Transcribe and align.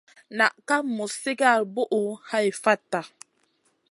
Naʼ 0.37 0.53
ka 0.67 0.75
muz 0.95 1.11
sigara 1.21 1.63
buʼu 1.73 2.01
hai 2.29 2.47
fata. 2.63 2.99